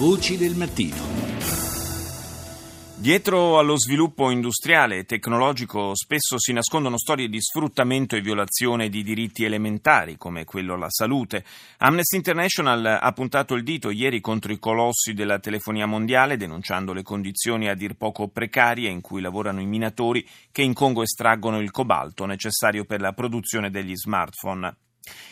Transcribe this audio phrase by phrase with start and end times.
[0.00, 0.96] Voci del mattino.
[2.96, 9.02] Dietro allo sviluppo industriale e tecnologico spesso si nascondono storie di sfruttamento e violazione di
[9.02, 11.44] diritti elementari come quello alla salute.
[11.80, 17.02] Amnesty International ha puntato il dito ieri contro i colossi della telefonia mondiale denunciando le
[17.02, 21.70] condizioni a dir poco precarie in cui lavorano i minatori che in Congo estraggono il
[21.70, 24.74] cobalto necessario per la produzione degli smartphone.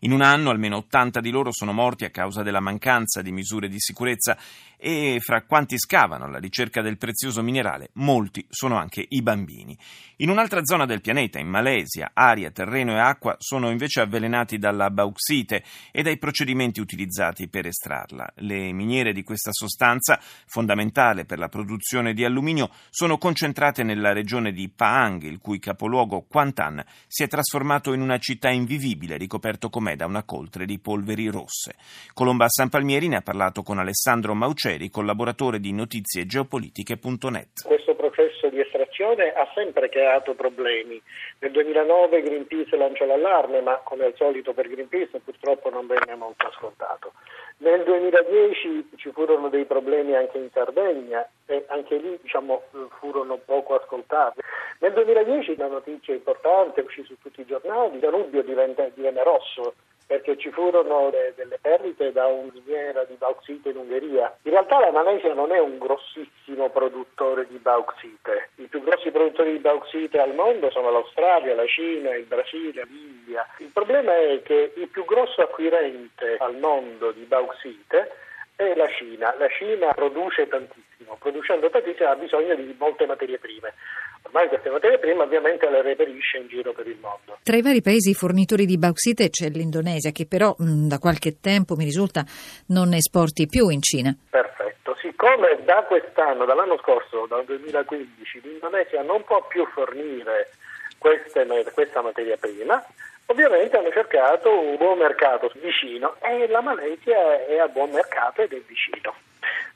[0.00, 3.68] In un anno almeno 80 di loro sono morti a causa della mancanza di misure
[3.68, 4.36] di sicurezza
[4.82, 9.76] e fra quanti scavano alla ricerca del prezioso minerale, molti sono anche i bambini.
[10.16, 14.90] In un'altra zona del pianeta, in Malesia, aria, terreno e acqua sono invece avvelenati dalla
[14.90, 18.32] bauxite e dai procedimenti utilizzati per estrarla.
[18.36, 24.52] Le miniere di questa sostanza, fondamentale per la produzione di alluminio, sono concentrate nella regione
[24.52, 29.18] di Pahang, il cui capoluogo Kuantan si è trasformato in una città invivibile,
[29.60, 31.74] ricoperto com'è da una coltre di polveri rosse.
[32.14, 37.66] Colomba San Palmieri ne ha parlato con Alessandro Mauceri collaboratore di notiziegeopolitiche.net.
[37.66, 41.00] Questo processo di estrazione ha sempre creato problemi.
[41.40, 46.46] Nel 2009 Greenpeace lanciò l'allarme, ma come al solito per Greenpeace purtroppo non venne molto
[46.46, 47.12] ascoltato.
[47.58, 52.62] Nel 2010 ci furono dei problemi anche in Sardegna e anche lì diciamo,
[52.98, 54.40] furono poco ascoltati.
[54.80, 59.74] Nel 2010 una notizia importante uscì su tutti i giornali, Danubio diventa, divenne rosso
[60.06, 64.34] perché ci furono de- delle perdite da un miniera di bauxite in Ungheria.
[64.42, 68.48] In realtà la Malesia non è un grossissimo produttore di bauxite.
[68.56, 73.46] I più grossi produttori di bauxite al mondo sono l'Australia, la Cina, il Brasile, l'India.
[73.58, 78.10] Il problema è che il più grosso acquirente al mondo di bauxite
[78.56, 79.34] è la Cina.
[79.38, 83.74] La Cina produce tantissimo, producendo tantissimo ha bisogno di molte materie prime.
[84.22, 87.38] Ormai queste materie prime ovviamente le reperisce in giro per il mondo.
[87.42, 91.74] Tra i vari paesi fornitori di bauxite c'è l'Indonesia che però mh, da qualche tempo
[91.74, 92.24] mi risulta
[92.68, 94.14] non esporti più in Cina.
[94.28, 100.50] Perfetto, siccome da quest'anno, dall'anno scorso, dal 2015, l'Indonesia non può più fornire
[100.98, 102.84] queste, questa materia prima,
[103.30, 108.52] ovviamente hanno cercato un buon mercato vicino e la Malesia è a buon mercato ed
[108.52, 109.14] è vicino.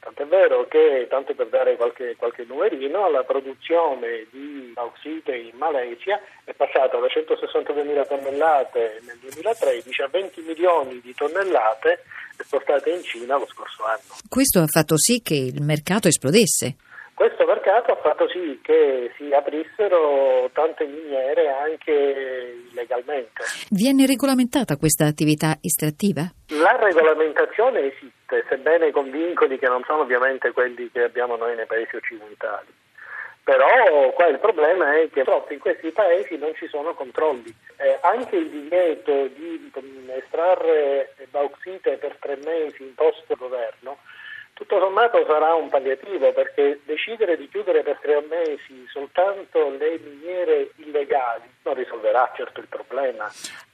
[0.00, 6.20] Tant'è vero che, tanto per dare qualche, qualche numerino, la produzione di bauxite in Malesia
[6.44, 12.02] è passata da 162.000 tonnellate nel 2013 a 20 milioni di tonnellate
[12.36, 14.18] esportate in Cina lo scorso anno.
[14.28, 16.76] Questo ha fatto sì che il mercato esplodesse.
[17.14, 22.33] Questo mercato ha fatto sì che si aprissero tante miniere anche
[22.94, 23.44] illegalmente.
[23.70, 26.22] Viene regolamentata questa attività estrattiva?
[26.48, 31.66] La regolamentazione esiste, sebbene con vincoli che non sono ovviamente quelli che abbiamo noi nei
[31.66, 32.82] paesi occidentali.
[33.42, 37.54] Però qua il problema è che purtroppo in questi paesi non ci sono controlli.
[37.76, 39.70] Eh, anche il divieto di
[40.16, 43.98] estrarre bauxite per tre mesi imposto dal governo
[44.54, 50.70] tutto sommato sarà un palliativo perché decidere di chiudere per tre mesi soltanto le miniere
[50.76, 53.28] illegali non risolverà certo il problema.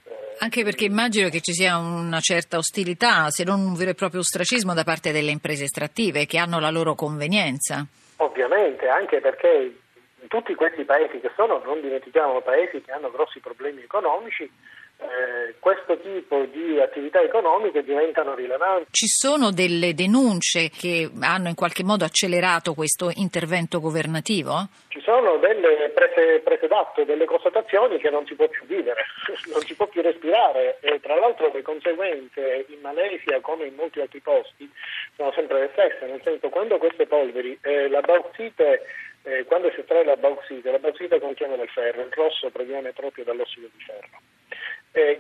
[0.05, 3.95] Eh, Anche perché immagino che ci sia una certa ostilità, se non un vero e
[3.95, 7.87] proprio ostracismo da parte delle imprese estrattive che hanno la loro convenienza.
[8.17, 9.75] Ovviamente, anche perché
[10.21, 14.51] in tutti questi paesi che sono, non dimentichiamo, paesi che hanno grossi problemi economici,
[15.01, 18.89] eh, questo tipo di attività economiche diventano rilevanti.
[18.91, 24.69] Ci sono delle denunce che hanno in qualche modo accelerato questo intervento governativo?
[24.89, 29.07] Ci sono delle prese, prese d'atto, delle constatazioni che non si può più vivere,
[29.53, 34.01] non si può più respirare e tra l'altro le conseguenze in Malesia come in molti
[34.01, 34.71] altri posti
[35.17, 38.83] sono sempre le stesse, nel senso quando queste polveri, eh, la bauxite
[39.23, 43.25] eh, quando si estrae la bauxite, la bauxite contiene del ferro, il rosso proviene proprio
[43.25, 44.19] dall'ossido di ferro.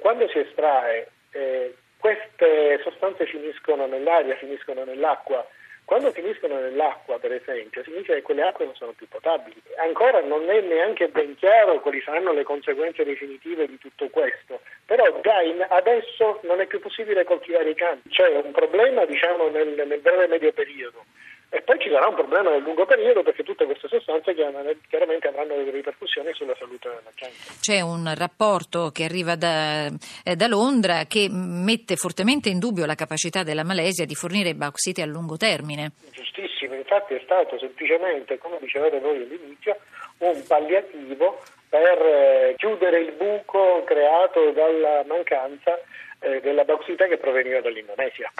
[0.00, 5.46] Quando si estrae, eh, queste sostanze finiscono nell'aria, finiscono nell'acqua.
[5.84, 9.60] Quando finiscono nell'acqua, per esempio, significa che quelle acque non sono più potabili.
[9.78, 15.20] Ancora non è neanche ben chiaro quali saranno le conseguenze definitive di tutto questo, però
[15.20, 15.38] già
[15.68, 18.08] adesso non è più possibile coltivare i campi.
[18.08, 21.04] C'è un problema, diciamo, nel, nel breve medio periodo
[21.52, 25.56] e poi ci sarà un problema nel lungo periodo perché tutte queste sostanze chiaramente avranno
[25.56, 27.36] delle ripercussioni sulla salute della gente.
[27.60, 29.86] C'è un rapporto che arriva da,
[30.22, 35.02] eh, da, Londra che mette fortemente in dubbio la capacità della Malesia di fornire bauxite
[35.02, 35.90] a lungo termine.
[36.12, 39.76] Giustissimo, infatti è stato semplicemente, come dicevate voi all'inizio,
[40.18, 45.80] un palliativo per eh, chiudere il buco creato dalla mancanza
[46.20, 48.30] eh, della bauxite che proveniva dall'Indonesia.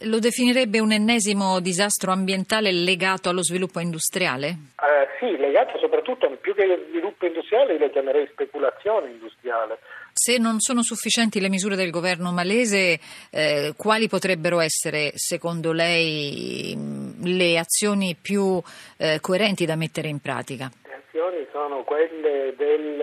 [0.00, 4.48] Lo definirebbe un ennesimo disastro ambientale legato allo sviluppo industriale?
[4.48, 9.78] Eh, sì, legato soprattutto più che allo sviluppo industriale, lo chiamerei speculazione industriale.
[10.12, 13.00] se non sono sufficienti le misure del governo malese,
[13.30, 16.76] eh, quali potrebbero essere, secondo lei,
[17.22, 18.60] le azioni più
[18.96, 20.70] eh, coerenti da mettere in pratica?
[21.14, 22.93] azioni sono quelle del,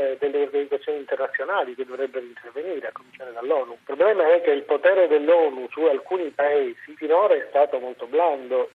[0.43, 3.73] organizzazioni internazionali che dovrebbero intervenire, a cominciare dall'ONU.
[3.73, 8.69] Il problema è che il potere dell'ONU su alcuni paesi finora è stato molto blando.